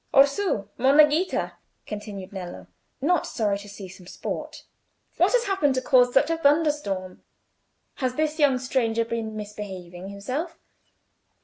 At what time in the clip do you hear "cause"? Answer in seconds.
5.83-6.11